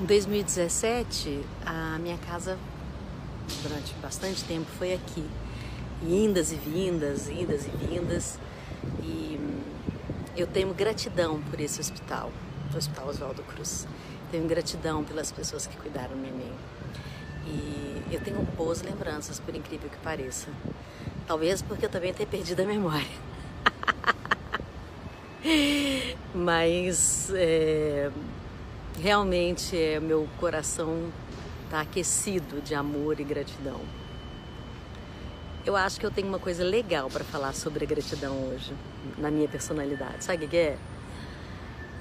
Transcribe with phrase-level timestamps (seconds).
[0.00, 2.58] Em 2017, a minha casa,
[3.62, 5.24] durante bastante tempo, foi aqui.
[6.02, 8.38] Indas e vindas, idas e vindas.
[9.00, 9.38] E
[10.36, 12.32] eu tenho gratidão por esse hospital,
[12.72, 13.86] o Hospital Oswaldo Cruz.
[14.32, 16.52] Tenho gratidão pelas pessoas que cuidaram de mim.
[17.46, 20.48] E eu tenho boas lembranças, por incrível que pareça.
[21.24, 23.06] Talvez porque eu também tenha perdido a memória.
[26.34, 28.10] Mas é,
[29.00, 31.10] realmente é, meu coração
[31.64, 33.80] está aquecido de amor e gratidão.
[35.64, 38.72] Eu acho que eu tenho uma coisa legal para falar sobre a gratidão hoje,
[39.16, 40.22] na minha personalidade.
[40.22, 40.78] Sabe o que é?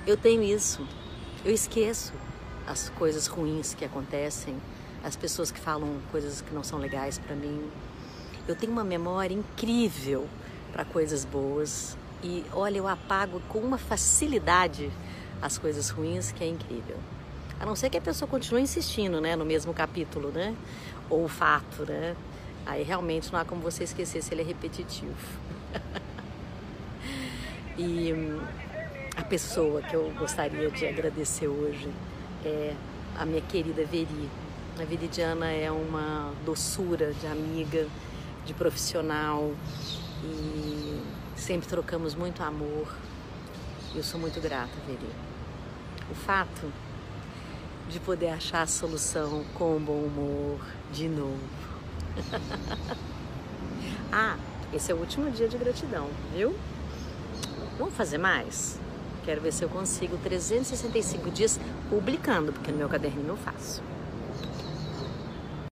[0.06, 0.86] Eu tenho isso.
[1.46, 2.14] Eu esqueço
[2.68, 4.56] as coisas ruins que acontecem,
[5.04, 7.70] as pessoas que falam coisas que não são legais para mim.
[8.48, 10.28] Eu tenho uma memória incrível
[10.74, 14.92] para coisas boas e olha, eu apago com uma facilidade
[15.44, 16.96] as coisas ruins que é incrível.
[17.60, 20.56] A não ser que a pessoa continue insistindo, né, no mesmo capítulo, né?
[21.10, 22.16] Ou fato, né?
[22.66, 25.14] Aí realmente não há como você esquecer se ele é repetitivo.
[27.78, 28.40] e hum,
[29.18, 31.90] a pessoa que eu gostaria de agradecer hoje
[32.46, 32.74] é
[33.18, 34.30] a minha querida Veri.
[34.80, 37.86] A Veridiana é uma doçura de amiga,
[38.46, 39.52] de profissional
[40.24, 41.02] e
[41.36, 42.88] sempre trocamos muito amor.
[43.96, 45.34] Eu sou muito grata, Veri
[46.10, 46.72] o fato
[47.90, 50.60] de poder achar a solução com bom humor
[50.92, 51.40] de novo.
[54.12, 54.38] ah,
[54.72, 56.56] esse é o último dia de gratidão, viu?
[57.78, 58.80] Vamos fazer mais?
[59.26, 63.82] Quero ver se eu consigo 365 dias publicando, porque no meu caderninho eu faço.